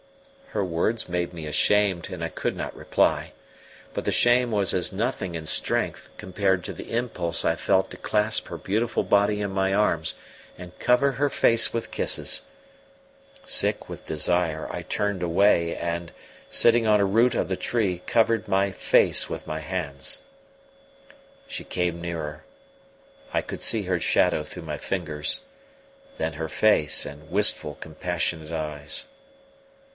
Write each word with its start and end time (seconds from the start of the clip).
Her 0.47 0.65
words 0.65 1.07
made 1.07 1.31
me 1.31 1.45
ashamed, 1.45 2.09
and 2.09 2.23
I 2.23 2.27
could 2.27 2.57
not 2.57 2.75
reply. 2.75 3.31
But 3.93 4.03
the 4.03 4.11
shame 4.11 4.51
was 4.51 4.73
as 4.73 4.91
nothing 4.91 5.35
in 5.35 5.45
strength 5.45 6.09
compared 6.17 6.65
to 6.65 6.73
the 6.73 6.91
impulse 6.91 7.45
I 7.45 7.55
felt 7.55 7.91
to 7.91 7.97
clasp 7.97 8.47
her 8.47 8.57
beautiful 8.57 9.03
body 9.03 9.41
in 9.41 9.51
my 9.51 9.73
arms 9.73 10.15
and 10.57 10.77
cover 10.79 11.13
her 11.13 11.29
face 11.29 11.71
with 11.71 11.91
kisses. 11.91 12.47
Sick 13.45 13.87
with 13.87 14.03
desire, 14.03 14.67
I 14.71 14.81
turned 14.81 15.21
away 15.23 15.75
and, 15.77 16.11
sitting 16.49 16.85
on 16.87 16.99
a 16.99 17.05
root 17.05 17.35
of 17.35 17.47
the 17.47 17.55
tree, 17.55 18.01
covered 18.07 18.47
my 18.47 18.71
face 18.71 19.29
with 19.29 19.47
my 19.47 19.59
hands. 19.59 20.23
She 21.47 21.63
came 21.63 22.01
nearer: 22.01 22.43
I 23.31 23.41
could 23.41 23.61
see 23.61 23.83
her 23.83 23.99
shadow 23.99 24.43
through 24.43 24.63
my 24.63 24.79
fingers; 24.79 25.41
then 26.17 26.33
her 26.33 26.49
face 26.49 27.05
and 27.05 27.29
wistful, 27.29 27.75
compassionate 27.75 28.51
eyes. 28.51 29.05